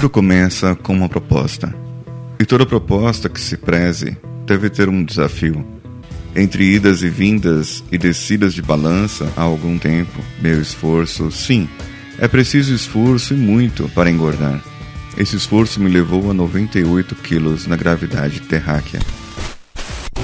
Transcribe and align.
Tudo 0.00 0.08
começa 0.08 0.74
com 0.74 0.94
uma 0.94 1.10
proposta. 1.10 1.74
E 2.38 2.46
toda 2.46 2.64
proposta 2.64 3.28
que 3.28 3.38
se 3.38 3.54
preze 3.54 4.16
deve 4.46 4.70
ter 4.70 4.88
um 4.88 5.04
desafio. 5.04 5.62
Entre 6.34 6.64
idas 6.64 7.02
e 7.02 7.10
vindas 7.10 7.84
e 7.92 7.98
descidas 7.98 8.54
de 8.54 8.62
balança 8.62 9.30
há 9.36 9.42
algum 9.42 9.76
tempo, 9.76 10.18
meu 10.40 10.58
esforço, 10.58 11.30
sim, 11.30 11.68
é 12.18 12.26
preciso 12.26 12.74
esforço 12.74 13.34
e 13.34 13.36
muito 13.36 13.90
para 13.90 14.10
engordar. 14.10 14.64
Esse 15.18 15.36
esforço 15.36 15.78
me 15.78 15.90
levou 15.90 16.30
a 16.30 16.32
98 16.32 17.14
quilos 17.16 17.66
na 17.66 17.76
gravidade 17.76 18.40
terráquea. 18.40 19.00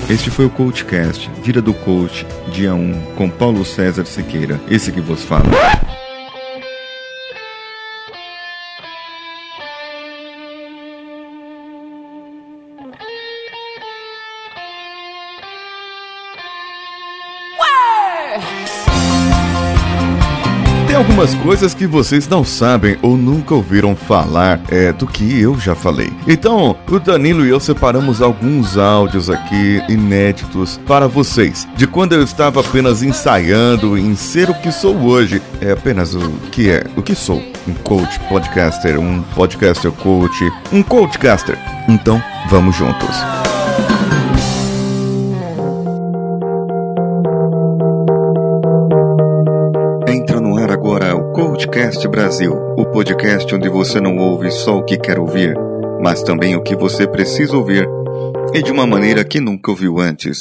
Este 0.08 0.30
foi 0.30 0.46
o 0.46 0.50
CoachCast, 0.50 1.30
Vida 1.44 1.60
do 1.60 1.74
Coach, 1.74 2.26
dia 2.50 2.74
1, 2.74 3.12
com 3.14 3.28
Paulo 3.28 3.62
César 3.62 4.06
Siqueira, 4.06 4.58
esse 4.70 4.90
que 4.90 5.02
vos 5.02 5.22
fala. 5.22 5.50
Algumas 20.96 21.34
coisas 21.34 21.74
que 21.74 21.86
vocês 21.86 22.26
não 22.26 22.42
sabem 22.42 22.96
ou 23.02 23.18
nunca 23.18 23.54
ouviram 23.54 23.94
falar 23.94 24.58
é 24.70 24.90
do 24.94 25.06
que 25.06 25.38
eu 25.38 25.60
já 25.60 25.74
falei. 25.74 26.10
Então, 26.26 26.74
o 26.90 26.98
Danilo 26.98 27.44
e 27.44 27.50
eu 27.50 27.60
separamos 27.60 28.22
alguns 28.22 28.78
áudios 28.78 29.28
aqui 29.28 29.82
inéditos 29.90 30.80
para 30.86 31.06
vocês, 31.06 31.68
de 31.76 31.86
quando 31.86 32.14
eu 32.14 32.22
estava 32.22 32.60
apenas 32.60 33.02
ensaiando 33.02 33.98
em 33.98 34.16
ser 34.16 34.48
o 34.48 34.54
que 34.54 34.72
sou 34.72 34.96
hoje. 34.96 35.42
É 35.60 35.72
apenas 35.72 36.14
o 36.14 36.30
que 36.50 36.70
é, 36.70 36.82
o 36.96 37.02
que 37.02 37.14
sou. 37.14 37.42
Um 37.68 37.74
coach 37.74 38.18
podcaster, 38.20 38.98
um 38.98 39.22
podcaster 39.34 39.92
coach, 39.92 40.50
um 40.72 40.82
coachcaster. 40.82 41.58
Então, 41.86 42.22
vamos 42.48 42.74
juntos. 42.74 43.45
Coachcast 51.36 52.08
Brasil, 52.08 52.54
o 52.78 52.86
podcast 52.86 53.54
onde 53.54 53.68
você 53.68 54.00
não 54.00 54.16
ouve 54.16 54.50
só 54.50 54.78
o 54.78 54.82
que 54.82 54.96
quer 54.96 55.18
ouvir, 55.18 55.54
mas 56.02 56.22
também 56.22 56.56
o 56.56 56.62
que 56.62 56.74
você 56.74 57.06
precisa 57.06 57.54
ouvir 57.54 57.86
e 58.54 58.62
de 58.62 58.72
uma 58.72 58.86
maneira 58.86 59.22
que 59.22 59.38
nunca 59.38 59.70
ouviu 59.70 59.98
antes. 59.98 60.38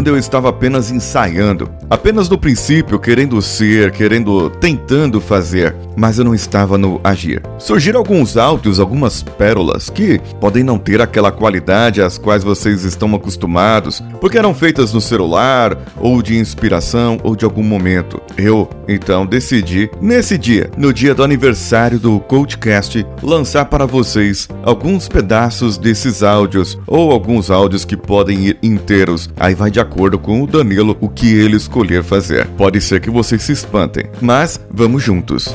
Quando 0.00 0.08
eu 0.08 0.16
estava 0.16 0.48
apenas 0.48 0.90
ensaiando, 0.90 1.70
apenas 1.90 2.26
no 2.26 2.38
princípio 2.38 2.98
querendo 2.98 3.42
ser, 3.42 3.92
querendo, 3.92 4.48
tentando 4.48 5.20
fazer, 5.20 5.76
mas 5.94 6.18
eu 6.18 6.24
não 6.24 6.34
estava 6.34 6.78
no 6.78 6.98
agir. 7.04 7.42
Surgiram 7.58 7.98
alguns 7.98 8.38
áudios, 8.38 8.80
algumas 8.80 9.22
pérolas 9.22 9.90
que 9.90 10.18
podem 10.40 10.64
não 10.64 10.78
ter 10.78 11.02
aquela 11.02 11.30
qualidade 11.30 12.00
às 12.00 12.16
quais 12.16 12.42
vocês 12.42 12.82
estão 12.82 13.14
acostumados, 13.14 14.02
porque 14.22 14.38
eram 14.38 14.54
feitas 14.54 14.90
no 14.94 15.02
celular, 15.02 15.76
ou 15.98 16.22
de 16.22 16.38
inspiração, 16.38 17.20
ou 17.22 17.36
de 17.36 17.44
algum 17.44 17.62
momento. 17.62 18.22
Eu, 18.38 18.70
então, 18.88 19.26
decidi, 19.26 19.90
nesse 20.00 20.38
dia, 20.38 20.70
no 20.78 20.94
dia 20.94 21.14
do 21.14 21.22
aniversário 21.22 21.98
do 21.98 22.20
Coachcast, 22.20 23.06
lançar 23.22 23.66
para 23.66 23.84
vocês 23.84 24.48
alguns 24.62 25.08
pedaços 25.08 25.76
desses 25.76 26.22
áudios, 26.22 26.78
ou 26.86 27.12
alguns 27.12 27.50
áudios 27.50 27.84
que 27.84 27.98
podem 27.98 28.46
ir 28.46 28.58
inteiros. 28.62 29.28
Aí 29.38 29.54
vai 29.54 29.70
de 29.70 29.78
acordo 29.78 29.89
com 30.18 30.42
o 30.42 30.46
Danilo 30.46 30.96
o 31.00 31.08
que 31.08 31.34
ele 31.34 31.56
escolher 31.56 32.02
fazer. 32.02 32.46
Pode 32.50 32.80
ser 32.80 33.00
que 33.00 33.10
vocês 33.10 33.42
se 33.42 33.52
espantem, 33.52 34.10
mas 34.20 34.60
vamos 34.70 35.02
juntos. 35.02 35.48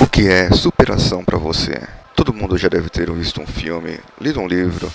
O 0.00 0.06
que 0.06 0.28
é 0.28 0.50
superação 0.52 1.24
para 1.24 1.36
você? 1.36 1.82
Todo 2.14 2.32
mundo 2.32 2.56
já 2.56 2.68
deve 2.68 2.88
ter 2.88 3.10
visto 3.10 3.40
um 3.40 3.46
filme, 3.46 3.98
lido 4.20 4.40
um 4.40 4.46
livro, 4.46 4.90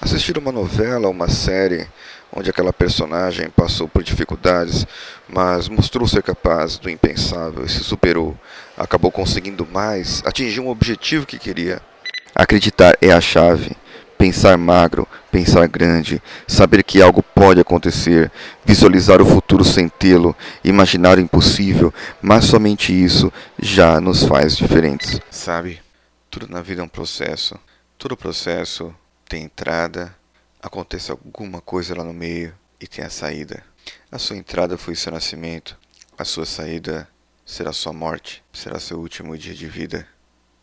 assistido 0.00 0.38
uma 0.38 0.52
novela, 0.52 1.08
uma 1.08 1.28
série 1.28 1.86
onde 2.32 2.50
aquela 2.50 2.72
personagem 2.72 3.48
passou 3.50 3.88
por 3.88 4.02
dificuldades, 4.02 4.86
mas 5.28 5.68
mostrou 5.68 6.06
ser 6.06 6.22
capaz 6.22 6.78
do 6.78 6.90
impensável 6.90 7.64
e 7.64 7.68
se 7.68 7.82
superou, 7.82 8.36
acabou 8.76 9.10
conseguindo 9.10 9.66
mais, 9.70 10.22
atingiu 10.24 10.64
um 10.64 10.68
objetivo 10.68 11.26
que 11.26 11.38
queria. 11.38 11.80
Acreditar 12.34 12.96
é 13.00 13.10
a 13.10 13.20
chave. 13.20 13.76
Pensar 14.18 14.58
magro, 14.58 15.06
pensar 15.30 15.68
grande, 15.68 16.20
saber 16.46 16.82
que 16.82 17.00
algo 17.00 17.22
pode 17.22 17.60
acontecer, 17.60 18.32
visualizar 18.64 19.22
o 19.22 19.26
futuro 19.26 19.64
sem 19.64 19.88
tê-lo, 19.88 20.36
imaginar 20.64 21.18
o 21.18 21.20
impossível, 21.20 21.94
mas 22.20 22.44
somente 22.44 22.92
isso 22.92 23.32
já 23.56 24.00
nos 24.00 24.24
faz 24.24 24.56
diferentes. 24.56 25.20
Sabe, 25.30 25.80
tudo 26.28 26.48
na 26.48 26.60
vida 26.60 26.80
é 26.82 26.84
um 26.84 26.88
processo. 26.88 27.58
Todo 27.96 28.16
processo 28.16 28.92
tem 29.28 29.44
entrada, 29.44 30.14
acontece 30.60 31.10
alguma 31.12 31.60
coisa 31.60 31.96
lá 31.96 32.02
no 32.02 32.12
meio 32.12 32.52
e 32.80 32.86
tem 32.86 33.04
a 33.04 33.10
saída. 33.10 33.62
A 34.10 34.18
sua 34.18 34.36
entrada 34.36 34.76
foi 34.76 34.94
seu 34.94 35.12
nascimento, 35.12 35.78
a 36.18 36.24
sua 36.24 36.44
saída 36.44 37.08
será 37.46 37.72
sua 37.72 37.92
morte, 37.92 38.42
será 38.52 38.78
seu 38.80 38.98
último 38.98 39.38
dia 39.38 39.54
de 39.54 39.66
vida 39.66 40.06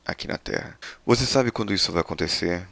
aqui 0.06 0.28
na 0.28 0.38
Terra. 0.38 0.78
Você 1.06 1.26
sabe 1.26 1.52
quando 1.52 1.74
isso 1.74 1.92
vai 1.92 2.02
acontecer? 2.02 2.68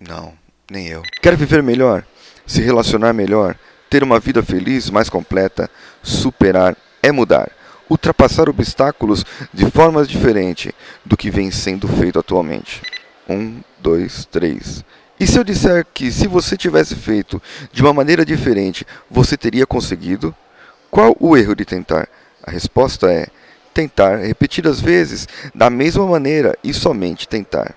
Não, 0.00 0.34
nem 0.70 0.88
eu. 0.88 1.02
Quer 1.22 1.36
viver 1.36 1.62
melhor? 1.62 2.04
Se 2.46 2.60
relacionar 2.60 3.12
melhor? 3.12 3.56
Ter 3.88 4.02
uma 4.02 4.18
vida 4.18 4.42
feliz, 4.42 4.90
mais 4.90 5.08
completa? 5.08 5.70
Superar 6.02 6.76
é 7.02 7.12
mudar. 7.12 7.50
Ultrapassar 7.88 8.48
obstáculos 8.48 9.24
de 9.52 9.70
formas 9.70 10.08
diferentes 10.08 10.72
do 11.04 11.16
que 11.16 11.30
vem 11.30 11.50
sendo 11.50 11.86
feito 11.86 12.18
atualmente. 12.18 12.82
Um, 13.28 13.60
dois, 13.78 14.26
três. 14.26 14.84
E 15.18 15.26
se 15.26 15.38
eu 15.38 15.44
disser 15.44 15.86
que 15.94 16.10
se 16.10 16.26
você 16.26 16.56
tivesse 16.56 16.96
feito 16.96 17.40
de 17.72 17.82
uma 17.82 17.92
maneira 17.92 18.24
diferente, 18.24 18.86
você 19.10 19.36
teria 19.36 19.66
conseguido? 19.66 20.34
Qual 20.90 21.16
o 21.20 21.36
erro 21.36 21.54
de 21.54 21.64
tentar? 21.64 22.08
A 22.42 22.50
resposta 22.50 23.10
é 23.12 23.28
tentar 23.72 24.16
repetidas 24.16 24.80
vezes, 24.80 25.26
da 25.54 25.70
mesma 25.70 26.06
maneira 26.06 26.56
e 26.62 26.72
somente 26.72 27.28
tentar. 27.28 27.74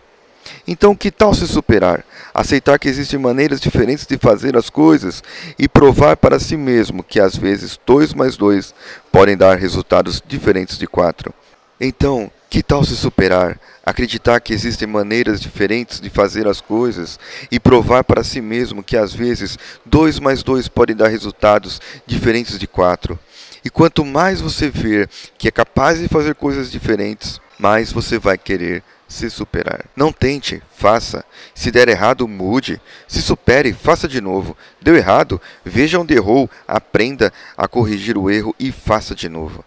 Então, 0.68 0.96
que 0.96 1.12
tal 1.12 1.34
se 1.34 1.48
superar? 1.48 2.04
Aceitar 2.34 2.78
que 2.78 2.88
existem 2.88 3.20
maneiras 3.20 3.60
diferentes 3.60 4.06
de 4.06 4.18
fazer 4.18 4.56
as 4.56 4.70
coisas 4.70 5.24
e 5.58 5.68
provar 5.68 6.18
para 6.18 6.40
si 6.40 6.56
mesmo 6.56 7.04
que 7.04 7.20
às 7.20 7.36
vezes 7.36 7.80
2 7.86 8.14
mais 8.14 8.38
2 8.38 8.74
podem 9.12 9.38
dar 9.38 9.58
resultados 9.58 10.22
diferentes 10.26 10.78
de 10.78 10.88
4. 10.88 11.34
Então, 11.80 12.32
que 12.50 12.64
tal 12.64 12.84
se 12.84 12.96
superar? 12.96 13.60
Acreditar 13.86 14.40
que 14.40 14.54
existem 14.54 14.88
maneiras 14.88 15.40
diferentes 15.40 16.00
de 16.00 16.10
fazer 16.10 16.48
as 16.48 16.60
coisas 16.60 17.20
e 17.52 17.60
provar 17.60 18.04
para 18.04 18.24
si 18.24 18.42
mesmo 18.42 18.84
que 18.84 18.98
às 18.98 19.14
vezes 19.14 19.58
2 19.86 20.20
mais 20.20 20.44
2 20.44 20.68
podem 20.68 20.96
dar 20.96 21.08
resultados 21.08 21.80
diferentes 22.06 22.58
de 22.58 22.68
4. 22.68 23.18
E 23.64 23.70
quanto 23.70 24.06
mais 24.06 24.42
você 24.42 24.70
ver 24.70 25.10
que 25.38 25.48
é 25.48 25.52
capaz 25.52 26.00
de 26.00 26.08
fazer 26.08 26.36
coisas 26.36 26.72
diferentes, 26.72 27.40
mais 27.60 27.92
você 27.92 28.18
vai 28.18 28.38
querer 28.38 28.84
se 29.08 29.30
superar. 29.30 29.86
Não 29.96 30.12
tente, 30.12 30.62
faça. 30.76 31.24
Se 31.56 31.72
der 31.72 31.88
errado, 31.88 32.28
mude. 32.28 32.82
Se 33.08 33.22
supere, 33.22 33.74
faça 33.74 34.08
de 34.08 34.20
novo. 34.20 34.56
Deu 34.82 34.96
errado, 34.96 35.42
veja 35.64 36.00
onde 36.00 36.14
errou, 36.14 36.50
aprenda 36.68 37.32
a 37.56 37.68
corrigir 37.68 38.18
o 38.18 38.30
erro 38.30 38.54
e 38.60 38.72
faça 38.72 39.16
de 39.16 39.30
novo. 39.30 39.64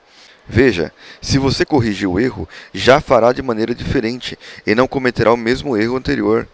Veja, 0.49 0.93
se 1.23 1.39
você 1.39 1.65
corrigir 1.65 2.09
o 2.09 2.19
erro, 2.19 2.49
já 2.75 3.01
fará 3.01 3.33
de 3.33 3.41
maneira 3.41 3.75
diferente 3.75 4.39
e 4.67 4.75
não 4.75 4.89
cometerá 4.89 5.33
o 5.33 5.37
mesmo 5.37 5.77
erro 5.77 5.97
anterior. 5.97 6.49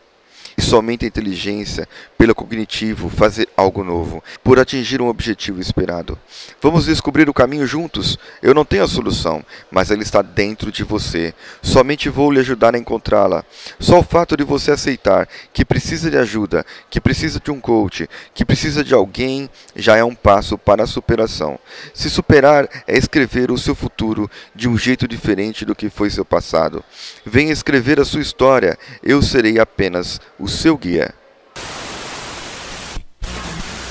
E 0.59 0.63
somente 0.63 1.05
a 1.05 1.09
inteligência, 1.09 1.87
pelo 2.17 2.35
cognitivo, 2.35 3.11
fazer 3.11 3.49
algo 3.57 3.85
novo, 3.85 4.25
por 4.43 4.59
atingir 4.59 5.03
um 5.03 5.09
objetivo 5.09 5.61
esperado. 5.61 6.19
Vamos 6.63 6.87
descobrir 6.87 7.29
o 7.29 7.35
caminho 7.35 7.67
juntos? 7.67 8.19
Eu 8.43 8.55
não 8.55 8.65
tenho 8.65 8.85
a 8.85 8.89
solução, 8.89 9.45
mas 9.71 9.91
ela 9.91 10.03
está 10.03 10.23
dentro 10.23 10.73
de 10.73 10.83
você. 10.83 11.35
Somente 11.61 12.09
vou 12.09 12.31
lhe 12.31 12.41
ajudar 12.41 12.75
a 12.75 12.79
encontrá-la. 12.79 13.45
Só 13.79 14.01
o 14.01 14.03
fato 14.03 14.37
de 14.37 14.45
você 14.45 14.71
aceitar 14.71 15.29
que 15.53 15.65
precisa 15.65 16.11
de 16.11 16.17
ajuda, 16.17 16.65
que 16.89 17.01
precisa 17.01 17.39
de 17.39 17.51
um 17.51 17.61
coach, 17.61 18.09
que 18.35 18.45
precisa 18.45 18.83
de 18.83 18.95
alguém, 18.95 19.51
já 19.75 19.97
é 19.97 20.05
um 20.05 20.15
passo 20.15 20.57
para 20.57 20.85
a 20.85 20.87
superação. 20.87 21.59
Se 21.93 22.09
superar 22.09 22.69
é 22.87 22.97
escrever 22.97 23.51
o 23.51 23.59
seu 23.59 23.75
futuro 23.75 24.31
de 24.55 24.69
um 24.69 24.79
jeito 24.79 25.07
diferente 25.07 25.65
do 25.65 25.75
que 25.75 25.91
foi 25.91 26.09
seu 26.09 26.25
passado. 26.25 26.83
Venha 27.25 27.53
escrever 27.53 28.01
a 28.01 28.05
sua 28.05 28.23
história, 28.23 28.79
eu 29.03 29.21
serei 29.21 29.59
apenas 29.59 30.21
o 30.39 30.46
seu 30.49 30.77
guia. 30.77 31.15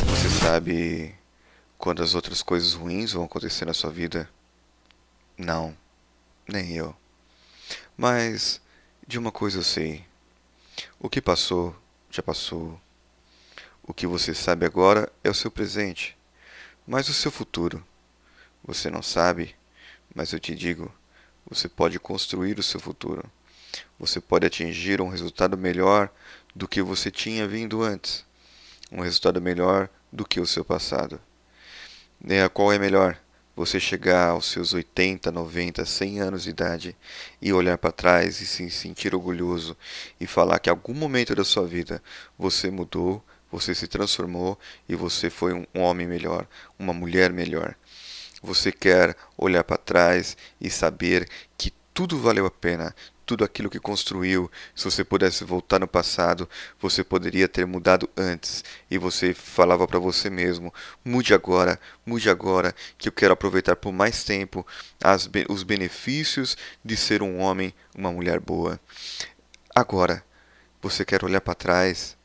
Você 0.07 0.29
sabe 0.29 1.15
quando 1.77 2.01
as 2.01 2.15
outras 2.15 2.41
coisas 2.41 2.73
ruins 2.73 3.13
vão 3.13 3.23
acontecer 3.25 3.65
na 3.65 3.73
sua 3.73 3.91
vida? 3.91 4.29
Não, 5.37 5.75
Nem 6.47 6.73
eu. 6.73 6.95
Mas 7.97 8.61
de 9.07 9.17
uma 9.17 9.31
coisa 9.31 9.59
eu 9.59 9.63
sei. 9.63 10.05
O 10.99 11.09
que 11.09 11.21
passou, 11.21 11.75
já 12.09 12.21
passou. 12.23 12.79
O 13.83 13.93
que 13.93 14.07
você 14.07 14.33
sabe 14.33 14.65
agora 14.65 15.11
é 15.23 15.29
o 15.29 15.33
seu 15.33 15.51
presente, 15.51 16.17
mas 16.87 17.09
o 17.09 17.13
seu 17.13 17.31
futuro. 17.31 17.85
Você 18.63 18.89
não 18.89 19.01
sabe, 19.01 19.55
mas 20.13 20.33
eu 20.33 20.39
te 20.39 20.55
digo, 20.55 20.91
você 21.47 21.67
pode 21.67 21.99
construir 21.99 22.57
o 22.57 22.63
seu 22.63 22.79
futuro. 22.79 23.23
Você 23.99 24.19
pode 24.19 24.45
atingir 24.45 25.01
um 25.01 25.09
resultado 25.09 25.57
melhor 25.57 26.09
do 26.55 26.67
que 26.67 26.81
você 26.81 27.11
tinha 27.11 27.47
vindo 27.47 27.83
antes. 27.83 28.25
Um 28.91 29.01
resultado 29.01 29.41
melhor 29.41 29.89
do 30.11 30.25
que 30.25 30.39
o 30.39 30.45
seu 30.45 30.63
passado. 30.63 31.19
É, 32.27 32.47
qual 32.47 32.71
é 32.71 32.79
melhor? 32.79 33.19
Você 33.55 33.79
chegar 33.79 34.29
aos 34.29 34.45
seus 34.47 34.73
80, 34.73 35.31
90, 35.31 35.85
100 35.85 36.19
anos 36.19 36.43
de 36.43 36.49
idade 36.49 36.95
e 37.41 37.53
olhar 37.53 37.77
para 37.77 37.91
trás 37.91 38.41
e 38.41 38.45
se 38.45 38.69
sentir 38.69 39.13
orgulhoso 39.13 39.77
e 40.19 40.25
falar 40.25 40.59
que 40.59 40.69
algum 40.69 40.93
momento 40.93 41.35
da 41.35 41.43
sua 41.43 41.65
vida 41.65 42.01
você 42.37 42.69
mudou, 42.69 43.23
você 43.51 43.73
se 43.73 43.87
transformou 43.87 44.59
e 44.89 44.95
você 44.95 45.29
foi 45.29 45.53
um 45.53 45.65
homem 45.73 46.07
melhor, 46.07 46.47
uma 46.77 46.93
mulher 46.93 47.31
melhor. 47.31 47.75
Você 48.41 48.71
quer 48.71 49.15
olhar 49.37 49.63
para 49.63 49.77
trás 49.77 50.35
e 50.59 50.69
saber 50.69 51.27
que 51.57 51.71
tudo 51.95 52.19
valeu 52.19 52.45
a 52.45 52.51
pena, 52.51 52.93
tudo 53.25 53.45
aquilo 53.45 53.69
que 53.69 53.79
construiu. 53.79 54.51
Se 54.75 54.83
você 54.83 55.01
pudesse 55.01 55.45
voltar 55.45 55.79
no 55.79 55.87
passado, 55.87 56.47
você 56.77 57.05
poderia 57.05 57.47
ter 57.47 57.65
mudado 57.65 58.09
antes. 58.17 58.65
E 58.91 58.97
você 58.97 59.33
falava 59.33 59.87
para 59.87 59.97
você 59.97 60.29
mesmo: 60.29 60.73
mude 61.05 61.33
agora, 61.33 61.79
mude 62.05 62.29
agora, 62.29 62.75
que 62.97 63.07
eu 63.07 63.13
quero 63.13 63.31
aproveitar 63.31 63.77
por 63.77 63.93
mais 63.93 64.25
tempo 64.25 64.67
as, 65.01 65.29
os 65.47 65.63
benefícios 65.63 66.57
de 66.83 66.97
ser 66.97 67.23
um 67.23 67.39
homem, 67.39 67.73
uma 67.97 68.11
mulher 68.11 68.41
boa. 68.41 68.77
Agora, 69.73 70.21
você 70.81 71.05
quer 71.05 71.23
olhar 71.23 71.39
para 71.39 71.55
trás 71.55 72.17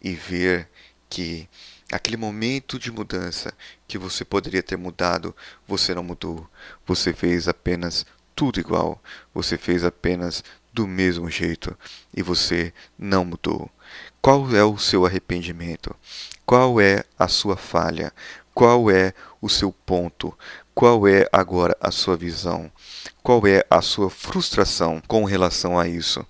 e 0.00 0.14
ver 0.14 0.70
que 1.10 1.46
aquele 1.92 2.16
momento 2.16 2.78
de 2.78 2.90
mudança 2.90 3.52
que 3.86 3.98
você 3.98 4.24
poderia 4.24 4.62
ter 4.62 4.78
mudado, 4.78 5.36
você 5.66 5.94
não 5.94 6.02
mudou. 6.02 6.48
Você 6.86 7.12
fez 7.12 7.46
apenas 7.46 8.06
tudo 8.38 8.60
igual. 8.60 9.02
Você 9.34 9.58
fez 9.58 9.82
apenas 9.82 10.44
do 10.72 10.86
mesmo 10.86 11.28
jeito 11.28 11.76
e 12.16 12.22
você 12.22 12.72
não 12.96 13.24
mudou. 13.24 13.68
Qual 14.22 14.54
é 14.54 14.62
o 14.62 14.78
seu 14.78 15.04
arrependimento? 15.04 15.92
Qual 16.46 16.80
é 16.80 17.02
a 17.18 17.26
sua 17.26 17.56
falha? 17.56 18.12
Qual 18.54 18.88
é 18.88 19.12
o 19.42 19.48
seu 19.48 19.72
ponto? 19.72 20.32
Qual 20.72 21.08
é 21.08 21.26
agora 21.32 21.76
a 21.80 21.90
sua 21.90 22.16
visão? 22.16 22.70
Qual 23.24 23.44
é 23.44 23.64
a 23.68 23.82
sua 23.82 24.08
frustração 24.08 25.02
com 25.08 25.24
relação 25.24 25.76
a 25.76 25.88
isso? 25.88 26.24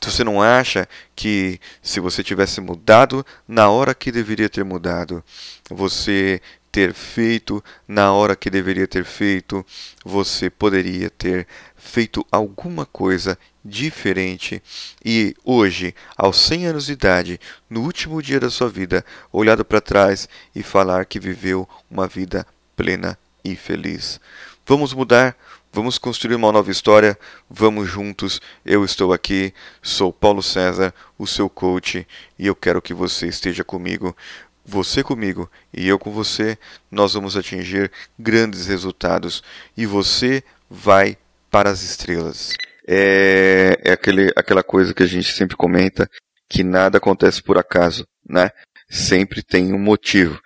Você 0.00 0.24
não 0.24 0.40
acha 0.40 0.88
que 1.14 1.60
se 1.82 2.00
você 2.00 2.24
tivesse 2.24 2.62
mudado 2.62 3.26
na 3.46 3.68
hora 3.68 3.94
que 3.94 4.10
deveria 4.10 4.48
ter 4.48 4.64
mudado, 4.64 5.22
você 5.70 6.40
ter 6.72 6.94
feito 6.94 7.62
na 7.86 8.12
hora 8.14 8.34
que 8.34 8.48
deveria 8.48 8.88
ter 8.88 9.04
feito, 9.04 9.64
você 10.02 10.48
poderia 10.48 11.10
ter 11.10 11.46
feito 11.76 12.26
alguma 12.32 12.86
coisa 12.86 13.38
diferente 13.62 14.62
e 15.04 15.36
hoje, 15.44 15.94
aos 16.16 16.38
100 16.40 16.66
anos 16.66 16.86
de 16.86 16.92
idade, 16.92 17.40
no 17.68 17.82
último 17.82 18.22
dia 18.22 18.40
da 18.40 18.48
sua 18.48 18.70
vida, 18.70 19.04
olhado 19.30 19.64
para 19.64 19.82
trás 19.82 20.26
e 20.54 20.62
falar 20.62 21.04
que 21.04 21.20
viveu 21.20 21.68
uma 21.90 22.08
vida 22.08 22.46
plena 22.74 23.18
e 23.44 23.54
feliz. 23.54 24.18
Vamos 24.66 24.94
mudar, 24.94 25.36
vamos 25.72 25.98
construir 25.98 26.36
uma 26.36 26.52
nova 26.52 26.70
história, 26.70 27.18
vamos 27.50 27.88
juntos. 27.88 28.40
Eu 28.64 28.84
estou 28.84 29.12
aqui, 29.12 29.52
sou 29.82 30.12
Paulo 30.12 30.42
César, 30.42 30.94
o 31.18 31.26
seu 31.26 31.50
coach, 31.50 32.06
e 32.38 32.46
eu 32.46 32.54
quero 32.54 32.80
que 32.80 32.94
você 32.94 33.26
esteja 33.26 33.62
comigo 33.62 34.16
você 34.64 35.02
comigo 35.02 35.50
e 35.72 35.88
eu 35.88 35.98
com 35.98 36.10
você, 36.10 36.58
nós 36.90 37.14
vamos 37.14 37.36
atingir 37.36 37.90
grandes 38.18 38.66
resultados 38.66 39.42
e 39.76 39.86
você 39.86 40.42
vai 40.70 41.16
para 41.50 41.70
as 41.70 41.82
estrelas. 41.82 42.54
É, 42.86 43.78
é 43.84 43.92
aquele, 43.92 44.32
aquela 44.36 44.62
coisa 44.62 44.94
que 44.94 45.02
a 45.02 45.06
gente 45.06 45.32
sempre 45.32 45.56
comenta 45.56 46.08
que 46.48 46.62
nada 46.62 46.98
acontece 46.98 47.42
por 47.42 47.58
acaso, 47.58 48.06
né? 48.28 48.50
Sempre 48.88 49.42
tem 49.42 49.72
um 49.72 49.78
motivo. 49.78 50.40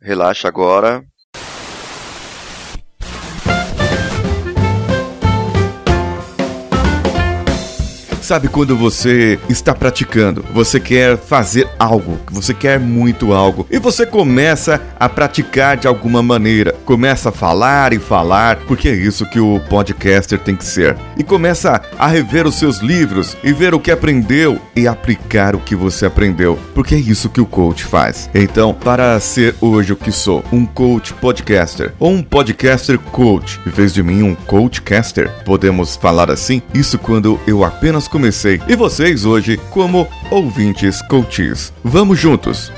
Relaxa 0.00 0.48
agora, 0.48 1.04
Sabe 8.24 8.48
quando 8.48 8.74
você 8.74 9.38
está 9.50 9.74
praticando, 9.74 10.42
você 10.54 10.80
quer 10.80 11.18
fazer 11.18 11.68
algo, 11.78 12.18
você 12.30 12.54
quer 12.54 12.80
muito 12.80 13.34
algo, 13.34 13.66
e 13.70 13.78
você 13.78 14.06
começa 14.06 14.80
a 14.98 15.10
praticar 15.10 15.76
de 15.76 15.86
alguma 15.86 16.22
maneira, 16.22 16.74
começa 16.86 17.28
a 17.28 17.32
falar 17.32 17.92
e 17.92 17.98
falar, 17.98 18.56
porque 18.60 18.88
é 18.88 18.94
isso 18.94 19.28
que 19.28 19.38
o 19.38 19.60
podcaster 19.68 20.38
tem 20.38 20.56
que 20.56 20.64
ser. 20.64 20.96
E 21.18 21.22
começa 21.22 21.82
a 21.98 22.06
rever 22.06 22.46
os 22.46 22.54
seus 22.54 22.78
livros 22.78 23.36
e 23.44 23.52
ver 23.52 23.74
o 23.74 23.78
que 23.78 23.90
aprendeu 23.90 24.58
e 24.74 24.88
aplicar 24.88 25.54
o 25.54 25.60
que 25.60 25.76
você 25.76 26.06
aprendeu, 26.06 26.58
porque 26.74 26.94
é 26.94 26.98
isso 26.98 27.28
que 27.28 27.42
o 27.42 27.46
coach 27.46 27.84
faz. 27.84 28.30
Então, 28.34 28.72
para 28.72 29.20
ser 29.20 29.54
hoje 29.60 29.92
o 29.92 29.96
que 29.96 30.10
sou, 30.10 30.42
um 30.50 30.64
coach 30.64 31.12
podcaster 31.12 31.92
ou 32.00 32.10
um 32.10 32.22
podcaster 32.22 32.98
coach, 32.98 33.60
em 33.66 33.70
vez 33.70 33.92
de 33.92 34.02
mim 34.02 34.22
um 34.22 34.34
coachcaster, 34.34 35.30
podemos 35.44 35.94
falar 35.94 36.30
assim? 36.30 36.62
Isso 36.72 36.98
quando 36.98 37.38
eu 37.46 37.62
apenas 37.62 38.08
comecei 38.14 38.60
e 38.68 38.76
vocês 38.76 39.24
hoje 39.24 39.56
como 39.72 40.06
ouvintes 40.30 41.02
coaches. 41.08 41.72
Vamos 41.82 42.16
juntos! 42.16 42.70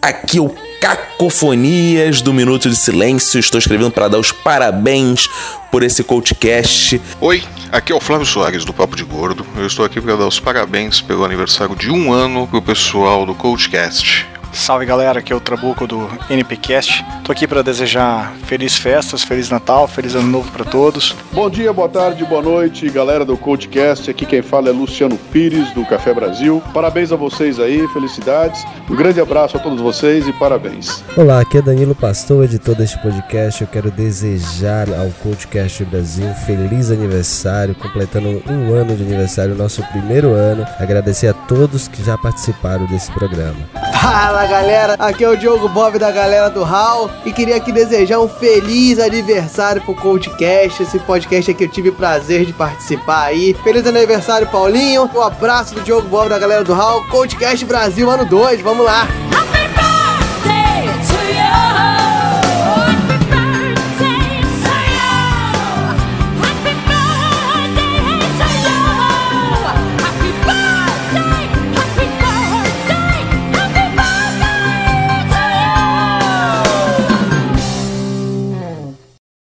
Aqui 0.00 0.40
o 0.40 0.71
Cacofonias 0.82 2.20
do 2.20 2.34
Minuto 2.34 2.68
de 2.68 2.74
Silêncio. 2.74 3.38
Estou 3.38 3.56
escrevendo 3.56 3.92
para 3.92 4.08
dar 4.08 4.18
os 4.18 4.32
parabéns 4.32 5.28
por 5.70 5.84
esse 5.84 6.02
coachcast. 6.02 7.00
Oi, 7.20 7.44
aqui 7.70 7.92
é 7.92 7.94
o 7.94 8.00
Flávio 8.00 8.26
Soares 8.26 8.64
do 8.64 8.72
Papo 8.72 8.96
de 8.96 9.04
Gordo. 9.04 9.46
Eu 9.56 9.68
estou 9.68 9.84
aqui 9.84 10.00
para 10.00 10.16
dar 10.16 10.26
os 10.26 10.40
parabéns 10.40 11.00
pelo 11.00 11.24
aniversário 11.24 11.76
de 11.76 11.88
um 11.88 12.12
ano 12.12 12.48
pro 12.48 12.60
pessoal 12.60 13.24
do 13.24 13.32
Coachcast. 13.32 14.26
Salve 14.52 14.84
galera, 14.84 15.20
aqui 15.20 15.32
é 15.32 15.36
o 15.36 15.40
Trabuco 15.40 15.86
do 15.86 16.08
NPcast. 16.28 17.04
Tô 17.24 17.32
aqui 17.32 17.48
para 17.48 17.62
desejar 17.62 18.34
feliz 18.44 18.76
festas, 18.76 19.24
feliz 19.24 19.48
Natal, 19.48 19.88
feliz 19.88 20.14
ano 20.14 20.28
novo 20.28 20.52
para 20.52 20.64
todos. 20.64 21.16
Bom 21.32 21.48
dia, 21.48 21.72
boa 21.72 21.88
tarde, 21.88 22.22
boa 22.24 22.42
noite, 22.42 22.88
galera 22.90 23.24
do 23.24 23.36
Coachcast. 23.36 24.10
Aqui 24.10 24.26
quem 24.26 24.42
fala 24.42 24.68
é 24.68 24.72
Luciano 24.72 25.16
Pires 25.16 25.72
do 25.72 25.86
Café 25.86 26.12
Brasil. 26.12 26.62
Parabéns 26.74 27.10
a 27.10 27.16
vocês 27.16 27.58
aí, 27.58 27.88
felicidades. 27.88 28.62
Um 28.90 28.94
grande 28.94 29.20
abraço 29.20 29.56
a 29.56 29.60
todos 29.60 29.80
vocês 29.80 30.28
e 30.28 30.32
parabéns. 30.34 31.02
Olá, 31.16 31.40
aqui 31.40 31.56
é 31.56 31.62
Danilo 31.62 31.94
Pastor, 31.94 32.44
editor 32.44 32.74
deste 32.74 33.00
podcast. 33.00 33.62
Eu 33.62 33.68
quero 33.68 33.90
desejar 33.90 34.86
ao 34.90 35.10
Coachcast 35.22 35.82
Brasil 35.86 36.26
um 36.26 36.34
feliz 36.34 36.90
aniversário, 36.90 37.74
completando 37.74 38.42
um 38.46 38.74
ano 38.74 38.94
de 38.94 39.02
aniversário, 39.02 39.54
nosso 39.54 39.82
primeiro 39.84 40.28
ano. 40.34 40.66
Agradecer 40.78 41.28
a 41.28 41.34
todos 41.34 41.88
que 41.88 42.04
já 42.04 42.18
participaram 42.18 42.84
desse 42.86 43.10
programa. 43.12 43.56
Fala 44.02 44.44
galera, 44.46 44.96
aqui 44.98 45.22
é 45.22 45.28
o 45.28 45.36
Diogo 45.36 45.68
Bob 45.68 45.96
da 45.96 46.10
galera 46.10 46.50
do 46.50 46.64
HAL 46.64 47.08
e 47.24 47.32
queria 47.32 47.54
aqui 47.54 47.70
desejar 47.70 48.18
um 48.18 48.28
feliz 48.28 48.98
aniversário 48.98 49.80
pro 49.80 49.94
Coachcast, 49.94 50.82
esse 50.82 50.98
podcast 50.98 51.48
aqui 51.48 51.62
eu 51.62 51.68
tive 51.68 51.90
o 51.90 51.92
prazer 51.92 52.44
de 52.44 52.52
participar 52.52 53.26
aí. 53.26 53.54
Feliz 53.62 53.86
aniversário, 53.86 54.48
Paulinho. 54.48 55.08
Um 55.14 55.22
abraço 55.22 55.76
do 55.76 55.82
Diogo 55.82 56.08
Bob 56.08 56.28
da 56.28 56.36
galera 56.36 56.64
do 56.64 56.74
HAL, 56.74 57.06
Coachcast 57.10 57.64
Brasil 57.64 58.10
ano 58.10 58.26
2, 58.26 58.60
vamos 58.60 58.84
lá. 58.84 59.06